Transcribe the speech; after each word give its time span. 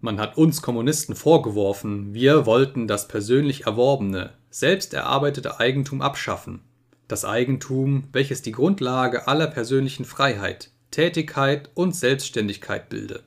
Man 0.00 0.20
hat 0.20 0.38
uns 0.38 0.62
Kommunisten 0.62 1.16
vorgeworfen, 1.16 2.14
wir 2.14 2.46
wollten 2.46 2.86
das 2.86 3.08
persönlich 3.08 3.66
erworbene, 3.66 4.32
selbst 4.48 4.94
erarbeitete 4.94 5.58
Eigentum 5.58 6.02
abschaffen, 6.02 6.60
das 7.08 7.24
Eigentum, 7.24 8.04
welches 8.12 8.40
die 8.40 8.52
Grundlage 8.52 9.26
aller 9.26 9.48
persönlichen 9.48 10.04
Freiheit, 10.04 10.70
Tätigkeit 10.92 11.70
und 11.74 11.96
Selbstständigkeit 11.96 12.88
bilde. 12.88 13.24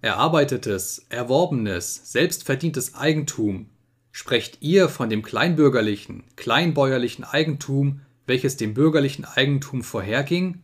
Erarbeitetes, 0.00 1.06
erworbenes, 1.08 2.12
selbstverdientes 2.12 2.94
Eigentum 2.94 3.70
sprecht 4.12 4.58
ihr 4.60 4.88
von 4.88 5.10
dem 5.10 5.22
kleinbürgerlichen, 5.22 6.22
kleinbäuerlichen 6.36 7.24
Eigentum, 7.24 8.02
welches 8.26 8.56
dem 8.56 8.74
bürgerlichen 8.74 9.24
Eigentum 9.24 9.82
vorherging? 9.82 10.62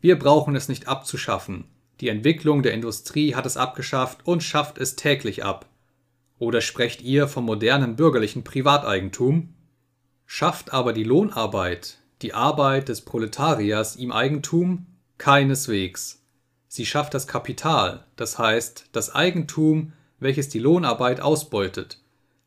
Wir 0.00 0.18
brauchen 0.18 0.56
es 0.56 0.68
nicht 0.68 0.88
abzuschaffen, 0.88 1.64
die 2.00 2.08
Entwicklung 2.08 2.62
der 2.62 2.74
Industrie 2.74 3.34
hat 3.34 3.46
es 3.46 3.56
abgeschafft 3.56 4.26
und 4.26 4.42
schafft 4.42 4.78
es 4.78 4.96
täglich 4.96 5.44
ab. 5.44 5.66
Oder 6.38 6.60
sprecht 6.60 7.02
ihr 7.02 7.26
vom 7.26 7.44
modernen 7.44 7.96
bürgerlichen 7.96 8.44
Privateigentum? 8.44 9.54
Schafft 10.24 10.72
aber 10.72 10.92
die 10.92 11.04
Lohnarbeit, 11.04 11.98
die 12.22 12.34
Arbeit 12.34 12.88
des 12.88 13.00
Proletariers 13.00 13.96
ihm 13.96 14.12
Eigentum? 14.12 14.86
Keineswegs. 15.18 16.22
Sie 16.68 16.86
schafft 16.86 17.14
das 17.14 17.26
Kapital, 17.26 18.04
das 18.14 18.38
heißt 18.38 18.90
das 18.92 19.14
Eigentum, 19.14 19.92
welches 20.20 20.48
die 20.48 20.58
Lohnarbeit 20.60 21.20
ausbeutet, 21.20 21.98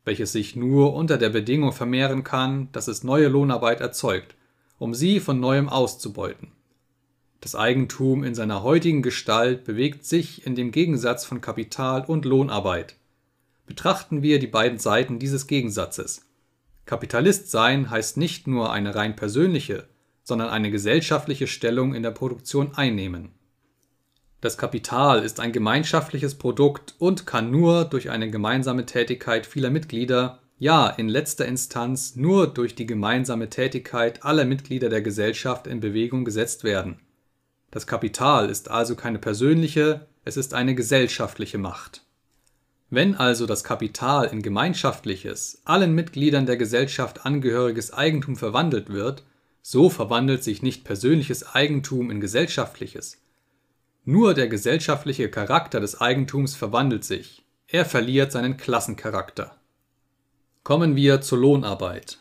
welches 0.04 0.32
sich 0.32 0.56
nur 0.56 0.94
unter 0.94 1.18
der 1.18 1.28
Bedingung 1.28 1.72
vermehren 1.72 2.24
kann, 2.24 2.70
dass 2.72 2.88
es 2.88 3.04
neue 3.04 3.28
Lohnarbeit 3.28 3.80
erzeugt, 3.80 4.34
um 4.78 4.94
sie 4.94 5.20
von 5.20 5.40
neuem 5.40 5.68
auszubeuten. 5.68 6.52
Das 7.42 7.56
Eigentum 7.56 8.22
in 8.22 8.36
seiner 8.36 8.62
heutigen 8.62 9.02
Gestalt 9.02 9.64
bewegt 9.64 10.06
sich 10.06 10.46
in 10.46 10.54
dem 10.54 10.70
Gegensatz 10.70 11.24
von 11.24 11.40
Kapital 11.40 12.04
und 12.04 12.24
Lohnarbeit. 12.24 12.94
Betrachten 13.66 14.22
wir 14.22 14.38
die 14.38 14.46
beiden 14.46 14.78
Seiten 14.78 15.18
dieses 15.18 15.48
Gegensatzes. 15.48 16.24
Kapitalist 16.86 17.50
sein 17.50 17.90
heißt 17.90 18.16
nicht 18.16 18.46
nur 18.46 18.72
eine 18.72 18.94
rein 18.94 19.16
persönliche, 19.16 19.88
sondern 20.22 20.50
eine 20.50 20.70
gesellschaftliche 20.70 21.48
Stellung 21.48 21.96
in 21.96 22.04
der 22.04 22.12
Produktion 22.12 22.76
einnehmen. 22.76 23.30
Das 24.40 24.56
Kapital 24.56 25.24
ist 25.24 25.40
ein 25.40 25.50
gemeinschaftliches 25.50 26.36
Produkt 26.36 26.94
und 27.00 27.26
kann 27.26 27.50
nur 27.50 27.84
durch 27.86 28.10
eine 28.10 28.30
gemeinsame 28.30 28.86
Tätigkeit 28.86 29.46
vieler 29.46 29.70
Mitglieder, 29.70 30.38
ja 30.60 30.88
in 30.88 31.08
letzter 31.08 31.46
Instanz 31.46 32.14
nur 32.14 32.46
durch 32.46 32.76
die 32.76 32.86
gemeinsame 32.86 33.50
Tätigkeit 33.50 34.24
aller 34.24 34.44
Mitglieder 34.44 34.88
der 34.88 35.02
Gesellschaft 35.02 35.66
in 35.66 35.80
Bewegung 35.80 36.24
gesetzt 36.24 36.62
werden 36.62 37.00
das 37.72 37.86
Kapital 37.86 38.50
ist 38.50 38.70
also 38.70 38.94
keine 38.94 39.18
persönliche, 39.18 40.06
es 40.24 40.36
ist 40.36 40.52
eine 40.52 40.74
gesellschaftliche 40.74 41.56
Macht. 41.56 42.02
Wenn 42.90 43.14
also 43.14 43.46
das 43.46 43.64
Kapital 43.64 44.26
in 44.26 44.42
gemeinschaftliches, 44.42 45.62
allen 45.64 45.94
Mitgliedern 45.94 46.44
der 46.44 46.58
Gesellschaft 46.58 47.24
angehöriges 47.24 47.90
Eigentum 47.94 48.36
verwandelt 48.36 48.90
wird, 48.90 49.24
so 49.62 49.88
verwandelt 49.88 50.44
sich 50.44 50.62
nicht 50.62 50.84
persönliches 50.84 51.54
Eigentum 51.54 52.10
in 52.10 52.20
gesellschaftliches. 52.20 53.22
Nur 54.04 54.34
der 54.34 54.48
gesellschaftliche 54.48 55.30
Charakter 55.30 55.80
des 55.80 55.98
Eigentums 55.98 56.54
verwandelt 56.54 57.04
sich, 57.04 57.42
er 57.68 57.86
verliert 57.86 58.32
seinen 58.32 58.58
Klassencharakter. 58.58 59.56
Kommen 60.62 60.94
wir 60.94 61.22
zur 61.22 61.38
Lohnarbeit. 61.38 62.18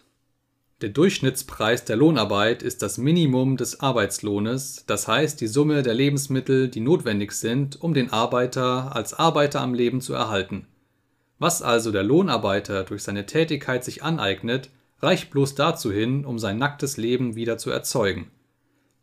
Der 0.82 0.90
Durchschnittspreis 0.90 1.86
der 1.86 1.96
Lohnarbeit 1.96 2.64
ist 2.64 2.82
das 2.82 2.98
Minimum 2.98 3.56
des 3.56 3.82
Arbeitslohnes, 3.82 4.86
das 4.88 5.08
heißt 5.08 5.40
die 5.40 5.46
Summe 5.46 5.84
der 5.84 5.94
Lebensmittel, 5.94 6.70
die 6.70 6.80
notwendig 6.80 7.34
sind, 7.34 7.80
um 7.80 7.94
den 7.94 8.12
Arbeiter 8.12 8.96
als 8.96 9.14
Arbeiter 9.14 9.62
am 9.62 9.76
Leben 9.76 10.02
zu 10.02 10.16
erhalten. 10.16 10.66
Was 11.38 11.62
also 11.62 11.92
der 11.92 12.02
Lohnarbeiter 12.02 12.84
durch 12.84 13.04
seine 13.04 13.28
Tätigkeit 13.28 13.84
sich 13.84 14.02
aneignet, 14.02 14.72
reicht 15.02 15.30
bloß 15.30 15.54
dazu 15.54 15.92
hin, 15.92 16.26
um 16.26 16.40
sein 16.40 16.58
nacktes 16.58 16.98
Leben 16.98 17.36
wieder 17.36 17.60
zu 17.60 17.70
erzeugen. 17.70 18.32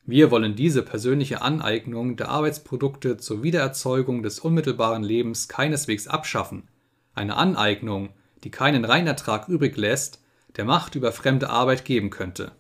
Wir 0.05 0.33
wollen 0.33 0.57
diese 0.57 0.83
persönliche 0.83 1.43
Aneignung 1.43 2.17
der 2.17 2.29
Arbeitsprodukte 2.31 3.19
zur 3.19 3.45
Wiedererzeugung 3.45 4.25
des 4.25 4.41
unmittelbaren 4.41 5.05
Lebens 5.05 5.47
keineswegs 5.47 6.09
abschaffen. 6.09 6.67
Eine 7.15 7.37
Aneignung, 7.37 8.09
die 8.43 8.51
keinen 8.51 8.85
Reinertrag 8.85 9.49
übrig 9.49 9.77
lässt, 9.77 10.21
der 10.57 10.65
Macht 10.65 10.95
über 10.95 11.13
fremde 11.13 11.51
Arbeit 11.51 11.85
geben 11.85 12.11
könnte. 12.11 12.53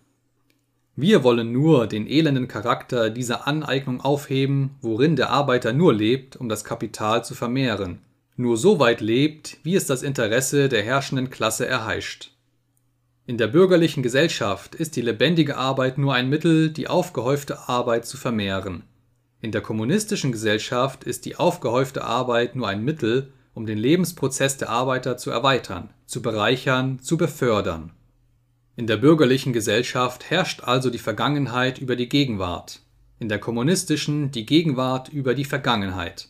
Wir 0.97 1.23
wollen 1.23 1.53
nur 1.53 1.87
den 1.87 2.09
elenden 2.09 2.49
Charakter 2.49 3.09
dieser 3.09 3.47
Aneignung 3.47 4.01
aufheben, 4.01 4.71
worin 4.81 5.15
der 5.15 5.31
Arbeiter 5.31 5.73
nur 5.73 5.95
lebt, 5.95 6.35
um 6.37 6.49
das 6.49 6.65
Kapital 6.65 7.25
zu 7.25 7.35
vermehren, 7.37 8.01
nur 8.37 8.57
so 8.57 8.81
weit 8.81 9.01
lebt, 9.01 9.59
wie 9.63 9.77
es 9.77 9.87
das 9.87 10.03
Interesse 10.03 10.69
der 10.69 10.83
herrschenden 10.83 11.31
Klasse 11.31 11.67
erheischt. 11.67 12.33
In 13.27 13.37
der 13.39 13.47
bürgerlichen 13.47 14.03
Gesellschaft 14.03 14.75
ist 14.75 14.97
die 14.97 15.03
lebendige 15.03 15.57
Arbeit 15.57 15.99
nur 15.99 16.15
ein 16.15 16.29
Mittel, 16.29 16.71
die 16.71 16.89
aufgehäufte 16.89 17.69
Arbeit 17.69 18.07
zu 18.07 18.17
vermehren. 18.17 18.83
In 19.41 19.53
der 19.53 19.61
kommunistischen 19.61 20.33
Gesellschaft 20.33 21.05
ist 21.05 21.27
die 21.27 21.37
aufgehäufte 21.37 22.03
Arbeit 22.03 22.57
nur 22.57 22.67
ein 22.67 22.85
Mittel, 22.85 23.33
um 23.55 23.67
den 23.67 23.79
Lebensprozess 23.79 24.57
der 24.57 24.71
Arbeiter 24.71 25.17
zu 25.17 25.31
erweitern, 25.31 25.91
zu 26.07 26.23
bereichern, 26.23 27.01
zu 27.01 27.17
befördern. 27.17 27.93
In 28.77 28.87
der 28.87 28.97
bürgerlichen 28.97 29.53
Gesellschaft 29.53 30.31
herrscht 30.31 30.63
also 30.63 30.91
die 30.91 30.99
Vergangenheit 30.99 31.79
über 31.79 31.97
die 31.97 32.09
Gegenwart, 32.09 32.83
in 33.19 33.29
der 33.29 33.39
kommunistischen 33.39 34.31
die 34.31 34.47
Gegenwart 34.47 35.09
über 35.09 35.35
die 35.35 35.45
Vergangenheit. 35.45 36.29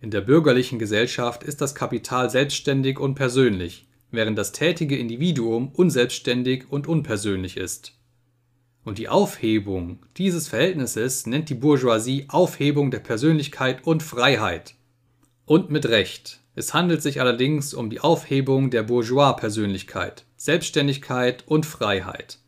In 0.00 0.10
der 0.10 0.22
bürgerlichen 0.22 0.78
Gesellschaft 0.78 1.42
ist 1.44 1.60
das 1.60 1.74
Kapital 1.74 2.30
selbstständig 2.30 2.98
und 2.98 3.14
persönlich, 3.14 3.86
während 4.10 4.38
das 4.38 4.52
tätige 4.52 4.96
Individuum 4.96 5.68
unselbstständig 5.68 6.64
und 6.70 6.86
unpersönlich 6.88 7.56
ist. 7.56 7.92
Und 8.84 8.98
die 8.98 9.08
Aufhebung 9.08 10.00
dieses 10.16 10.48
Verhältnisses 10.48 11.26
nennt 11.26 11.50
die 11.50 11.54
Bourgeoisie 11.54 12.26
Aufhebung 12.28 12.90
der 12.90 12.98
Persönlichkeit 12.98 13.86
und 13.86 14.02
Freiheit. 14.02 14.74
Und 15.44 15.70
mit 15.70 15.86
Recht. 15.86 16.38
Es 16.54 16.72
handelt 16.72 17.02
sich 17.02 17.20
allerdings 17.20 17.74
um 17.74 17.90
die 17.90 17.98
Aufhebung 17.98 18.70
der 18.70 18.84
Bourgeois-Persönlichkeit, 18.84 20.24
Selbstständigkeit 20.36 21.42
und 21.48 21.66
Freiheit. 21.66 22.38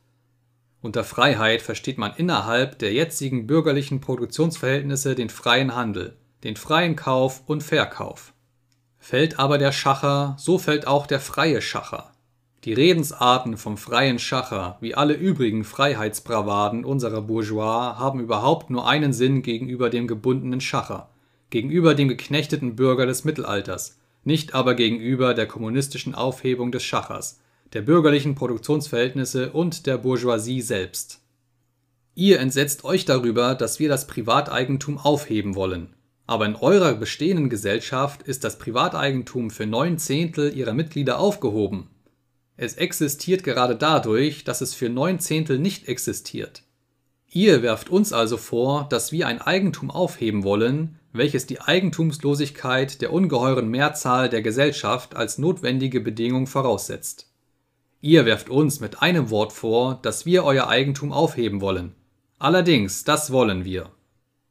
Unter 0.80 1.02
Freiheit 1.02 1.60
versteht 1.60 1.98
man 1.98 2.12
innerhalb 2.14 2.78
der 2.78 2.92
jetzigen 2.92 3.48
bürgerlichen 3.48 4.00
Produktionsverhältnisse 4.00 5.16
den 5.16 5.28
freien 5.28 5.74
Handel, 5.74 6.16
den 6.44 6.54
freien 6.54 6.94
Kauf 6.94 7.42
und 7.46 7.64
Verkauf. 7.64 8.32
Fällt 8.98 9.40
aber 9.40 9.58
der 9.58 9.72
Schacher, 9.72 10.36
so 10.38 10.58
fällt 10.58 10.86
auch 10.86 11.08
der 11.08 11.18
freie 11.18 11.62
Schacher. 11.62 12.12
Die 12.62 12.74
Redensarten 12.74 13.56
vom 13.56 13.76
freien 13.76 14.20
Schacher, 14.20 14.78
wie 14.80 14.94
alle 14.94 15.14
übrigen 15.14 15.64
Freiheitsbravaden 15.64 16.84
unserer 16.84 17.22
Bourgeois, 17.22 17.96
haben 17.98 18.20
überhaupt 18.20 18.70
nur 18.70 18.86
einen 18.86 19.12
Sinn 19.12 19.42
gegenüber 19.42 19.90
dem 19.90 20.06
gebundenen 20.06 20.60
Schacher 20.60 21.08
gegenüber 21.54 21.94
dem 21.94 22.08
geknechteten 22.08 22.74
Bürger 22.74 23.06
des 23.06 23.22
Mittelalters, 23.22 23.96
nicht 24.24 24.54
aber 24.54 24.74
gegenüber 24.74 25.34
der 25.34 25.46
kommunistischen 25.46 26.12
Aufhebung 26.12 26.72
des 26.72 26.82
Schachers, 26.82 27.38
der 27.74 27.82
bürgerlichen 27.82 28.34
Produktionsverhältnisse 28.34 29.52
und 29.52 29.86
der 29.86 29.98
Bourgeoisie 29.98 30.62
selbst. 30.62 31.20
Ihr 32.16 32.40
entsetzt 32.40 32.82
euch 32.82 33.04
darüber, 33.04 33.54
dass 33.54 33.78
wir 33.78 33.88
das 33.88 34.08
Privateigentum 34.08 34.98
aufheben 34.98 35.54
wollen. 35.54 35.94
Aber 36.26 36.44
in 36.44 36.56
eurer 36.56 36.94
bestehenden 36.94 37.50
Gesellschaft 37.50 38.24
ist 38.24 38.42
das 38.42 38.58
Privateigentum 38.58 39.50
für 39.50 39.66
neun 39.66 39.96
Zehntel 39.98 40.56
ihrer 40.56 40.74
Mitglieder 40.74 41.20
aufgehoben. 41.20 41.88
Es 42.56 42.74
existiert 42.74 43.44
gerade 43.44 43.76
dadurch, 43.76 44.42
dass 44.42 44.60
es 44.60 44.74
für 44.74 44.88
neun 44.88 45.20
Zehntel 45.20 45.60
nicht 45.60 45.86
existiert. 45.86 46.64
Ihr 47.30 47.62
werft 47.62 47.90
uns 47.90 48.12
also 48.12 48.38
vor, 48.38 48.88
dass 48.90 49.12
wir 49.12 49.28
ein 49.28 49.40
Eigentum 49.40 49.92
aufheben 49.92 50.42
wollen, 50.42 50.98
welches 51.14 51.46
die 51.46 51.60
Eigentumslosigkeit 51.60 53.00
der 53.00 53.12
ungeheuren 53.12 53.68
Mehrzahl 53.68 54.28
der 54.28 54.42
Gesellschaft 54.42 55.16
als 55.16 55.38
notwendige 55.38 56.00
Bedingung 56.00 56.46
voraussetzt. 56.46 57.30
Ihr 58.00 58.26
werft 58.26 58.50
uns 58.50 58.80
mit 58.80 59.00
einem 59.00 59.30
Wort 59.30 59.52
vor, 59.52 59.98
dass 60.02 60.26
wir 60.26 60.44
euer 60.44 60.68
Eigentum 60.68 61.12
aufheben 61.12 61.60
wollen. 61.60 61.94
Allerdings, 62.38 63.04
das 63.04 63.30
wollen 63.30 63.64
wir. 63.64 63.90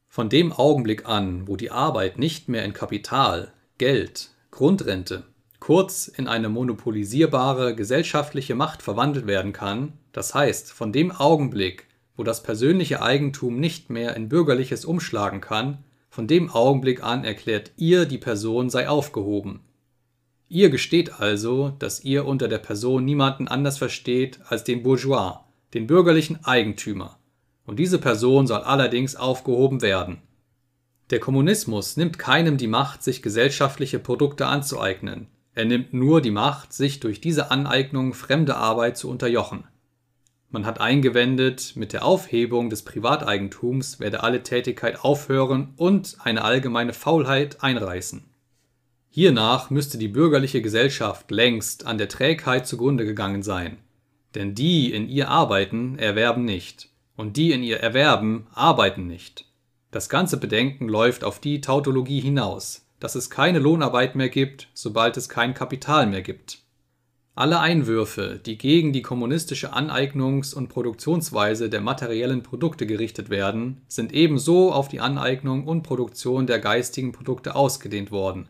Von 0.08 0.30
dem 0.30 0.54
Augenblick 0.54 1.06
an, 1.06 1.48
wo 1.48 1.58
die 1.58 1.70
Arbeit 1.70 2.18
nicht 2.18 2.48
mehr 2.48 2.64
in 2.64 2.74
Kapital, 2.74 3.52
Geld, 3.78 4.30
Grundrente, 4.50 5.24
kurz 5.60 6.08
in 6.08 6.28
eine 6.28 6.50
monopolisierbare 6.50 7.76
gesellschaftliche 7.76 8.56
Macht 8.56 8.82
verwandelt 8.82 9.28
werden 9.28 9.54
kann, 9.54 9.94
das 10.14 10.34
heißt 10.34 10.72
von 10.72 10.94
dem 10.94 11.12
Augenblick, 11.12 11.88
wo 12.16 12.24
das 12.24 12.42
persönliche 12.42 13.02
Eigentum 13.02 13.60
nicht 13.60 13.90
mehr 13.90 14.16
in 14.16 14.30
bürgerliches 14.30 14.86
umschlagen 14.86 15.42
kann, 15.42 15.84
von 16.14 16.28
dem 16.28 16.52
Augenblick 16.52 17.02
an 17.04 17.24
erklärt 17.24 17.72
ihr, 17.76 18.06
die 18.06 18.20
Person 18.20 18.70
sei 18.70 18.88
aufgehoben. 18.88 19.62
Ihr 20.48 20.70
gesteht 20.70 21.20
also, 21.20 21.70
dass 21.80 22.04
ihr 22.04 22.28
unter 22.28 22.48
der 22.48 22.60
Person 22.60 23.04
niemanden 23.04 23.48
anders 23.48 23.80
versteht 23.80 24.40
als 24.46 24.64
den 24.64 24.84
Bourgeois, 24.84 25.40
den 25.74 25.88
bürgerlichen 25.88 26.46
Eigentümer, 26.46 27.18
und 27.66 27.80
diese 27.80 27.98
Person 27.98 28.46
soll 28.46 28.62
allerdings 28.62 29.16
aufgehoben 29.16 29.82
werden. 29.82 30.22
Der 31.10 31.20
Kommunismus 31.20 31.98
nimmt 31.98 32.20
keinem 32.20 32.58
die 32.58 32.68
Macht, 32.68 33.02
sich 33.02 33.24
gesellschaftliche 33.24 33.98
Produkte 33.98 34.46
anzueignen. 34.46 35.30
Er 35.56 35.66
nimmt 35.66 35.94
nur 35.94 36.22
die 36.22 36.30
Macht, 36.30 36.74
sich 36.74 37.00
durch 37.00 37.22
diese 37.22 37.50
Aneignung 37.50 38.14
fremde 38.14 38.56
Arbeit 38.56 39.00
zu 39.00 39.10
unterjochen. 39.10 39.64
Man 40.54 40.68
hat 40.68 40.80
eingewendet, 40.80 41.74
mit 41.76 41.94
der 41.94 42.06
Aufhebung 42.06 42.70
des 42.70 42.84
Privateigentums 42.84 44.00
werde 44.00 44.22
alle 44.22 44.44
Tätigkeit 44.44 45.04
aufhören 45.04 45.74
und 45.78 46.18
eine 46.20 46.44
allgemeine 46.44 46.94
Faulheit 46.94 47.64
einreißen. 47.64 48.24
Hiernach 49.10 49.72
müsste 49.72 49.98
die 49.98 50.10
bürgerliche 50.10 50.62
Gesellschaft 50.62 51.32
längst 51.32 51.88
an 51.88 51.98
der 51.98 52.08
Trägheit 52.08 52.68
zugrunde 52.68 53.04
gegangen 53.04 53.42
sein. 53.42 53.80
Denn 54.36 54.54
die 54.54 54.94
in 54.94 55.10
ihr 55.10 55.30
arbeiten, 55.30 55.98
erwerben 55.98 56.46
nicht, 56.46 56.90
und 57.16 57.36
die 57.36 57.52
in 57.52 57.64
ihr 57.64 57.80
erwerben, 57.80 58.46
arbeiten 58.54 59.08
nicht. 59.08 59.46
Das 59.90 60.08
ganze 60.08 60.38
Bedenken 60.38 60.88
läuft 60.88 61.24
auf 61.24 61.40
die 61.40 61.62
Tautologie 61.62 62.20
hinaus, 62.20 62.86
dass 63.00 63.16
es 63.16 63.32
keine 63.32 63.58
Lohnarbeit 63.58 64.16
mehr 64.16 64.30
gibt, 64.30 64.68
sobald 64.76 65.18
es 65.18 65.30
kein 65.30 65.56
Kapital 65.56 66.06
mehr 66.06 66.22
gibt. 66.22 66.63
Alle 67.36 67.60
Einwürfe, 67.60 68.40
die 68.46 68.60
gegen 68.60 68.94
die 68.94 69.02
kommunistische 69.02 69.74
Aneignungs- 69.74 70.54
und 70.54 70.70
Produktionsweise 70.70 71.68
der 71.68 71.82
materiellen 71.82 72.44
Produkte 72.44 72.86
gerichtet 72.86 73.32
werden, 73.32 73.82
sind 73.88 74.14
ebenso 74.14 74.72
auf 74.72 74.88
die 74.88 75.00
Aneignung 75.00 75.66
und 75.66 75.82
Produktion 75.82 76.46
der 76.46 76.60
geistigen 76.60 77.12
Produkte 77.12 77.56
ausgedehnt 77.56 78.12
worden. 78.12 78.50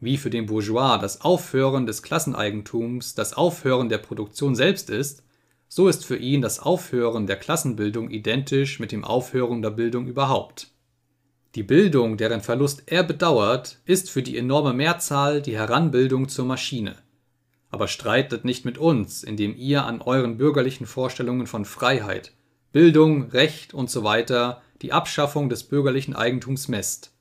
Wie 0.00 0.16
für 0.16 0.30
den 0.30 0.46
Bourgeois 0.46 0.96
das 1.02 1.20
Aufhören 1.20 1.84
des 1.84 2.02
Klasseneigentums 2.02 3.14
das 3.14 3.34
Aufhören 3.34 3.90
der 3.90 3.98
Produktion 3.98 4.54
selbst 4.54 4.88
ist, 4.88 5.22
so 5.68 5.86
ist 5.86 6.06
für 6.06 6.16
ihn 6.16 6.40
das 6.40 6.60
Aufhören 6.60 7.26
der 7.26 7.36
Klassenbildung 7.36 8.10
identisch 8.10 8.80
mit 8.80 8.90
dem 8.90 9.04
Aufhören 9.04 9.60
der 9.60 9.70
Bildung 9.70 10.06
überhaupt. 10.06 10.68
Die 11.54 11.62
Bildung, 11.62 12.16
deren 12.16 12.40
Verlust 12.40 12.84
er 12.86 13.02
bedauert, 13.02 13.80
ist 13.84 14.08
für 14.08 14.22
die 14.22 14.38
enorme 14.38 14.72
Mehrzahl 14.72 15.42
die 15.42 15.56
Heranbildung 15.58 16.30
zur 16.30 16.46
Maschine. 16.46 16.96
Aber 17.72 17.88
streitet 17.88 18.44
nicht 18.44 18.64
mit 18.64 18.78
uns, 18.78 19.24
indem 19.24 19.56
ihr 19.56 19.84
an 19.84 20.00
euren 20.00 20.36
bürgerlichen 20.36 20.86
Vorstellungen 20.86 21.48
von 21.48 21.64
Freiheit, 21.64 22.32
Bildung, 22.70 23.30
Recht 23.30 23.74
usw. 23.74 24.24
So 24.28 24.54
die 24.82 24.92
Abschaffung 24.92 25.48
des 25.48 25.64
bürgerlichen 25.64 26.14
Eigentums 26.14 26.68
messt. 26.68 27.12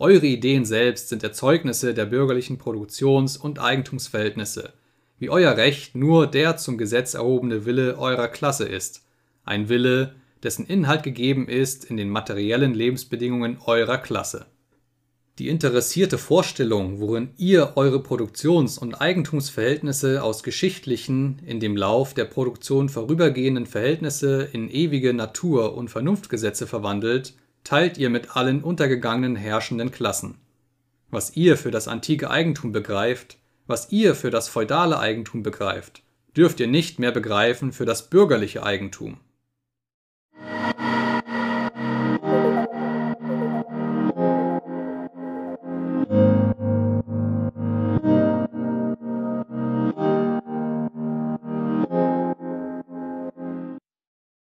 Eure 0.00 0.26
Ideen 0.26 0.64
selbst 0.64 1.08
sind 1.08 1.22
Erzeugnisse 1.22 1.94
der 1.94 2.06
bürgerlichen 2.06 2.58
Produktions- 2.58 3.36
und 3.36 3.60
Eigentumsverhältnisse 3.60 4.72
wie 5.20 5.28
euer 5.28 5.56
Recht 5.56 5.94
nur 5.94 6.26
der 6.26 6.56
zum 6.56 6.78
Gesetz 6.78 7.14
erhobene 7.14 7.66
Wille 7.66 7.98
eurer 7.98 8.26
Klasse 8.26 8.66
ist, 8.66 9.06
ein 9.44 9.68
Wille, 9.68 10.14
dessen 10.42 10.66
Inhalt 10.66 11.02
gegeben 11.02 11.46
ist 11.46 11.84
in 11.84 11.98
den 11.98 12.08
materiellen 12.08 12.72
Lebensbedingungen 12.72 13.58
eurer 13.66 13.98
Klasse. 13.98 14.46
Die 15.38 15.48
interessierte 15.48 16.18
Vorstellung, 16.18 17.00
worin 17.00 17.30
ihr 17.38 17.72
eure 17.76 18.02
Produktions- 18.02 18.76
und 18.76 19.00
Eigentumsverhältnisse 19.00 20.22
aus 20.22 20.42
geschichtlichen, 20.42 21.40
in 21.46 21.60
dem 21.60 21.76
Lauf 21.76 22.12
der 22.12 22.26
Produktion 22.26 22.88
vorübergehenden 22.90 23.64
Verhältnisse 23.64 24.42
in 24.52 24.68
ewige 24.68 25.14
Natur- 25.14 25.74
und 25.74 25.88
Vernunftgesetze 25.88 26.66
verwandelt, 26.66 27.34
teilt 27.64 27.96
ihr 27.96 28.10
mit 28.10 28.36
allen 28.36 28.62
untergegangenen 28.62 29.36
herrschenden 29.36 29.90
Klassen. 29.90 30.36
Was 31.10 31.36
ihr 31.36 31.56
für 31.56 31.70
das 31.70 31.88
antike 31.88 32.30
Eigentum 32.30 32.72
begreift, 32.72 33.38
was 33.66 33.90
ihr 33.92 34.14
für 34.14 34.30
das 34.30 34.48
feudale 34.48 34.98
Eigentum 34.98 35.42
begreift, 35.42 36.02
dürft 36.36 36.60
ihr 36.60 36.66
nicht 36.66 36.98
mehr 36.98 37.12
begreifen 37.12 37.72
für 37.72 37.86
das 37.86 38.10
bürgerliche 38.10 38.62
Eigentum 38.62 39.18